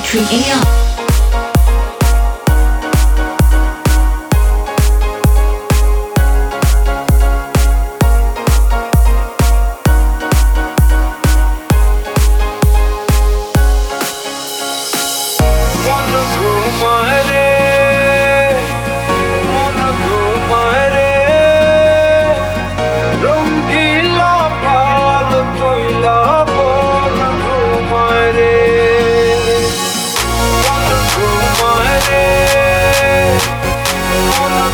by 0.00 0.06
Tree 0.06 0.20
AL. 0.30 0.89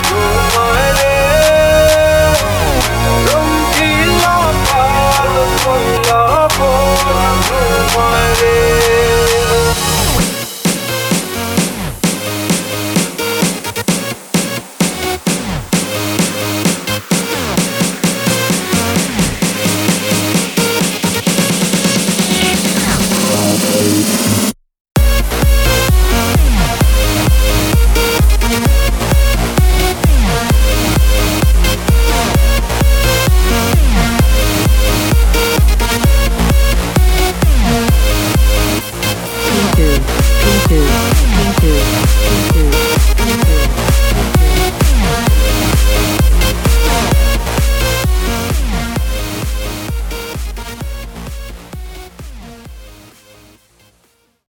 go. 0.03 0.36